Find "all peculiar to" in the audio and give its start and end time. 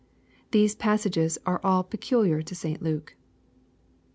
1.63-2.55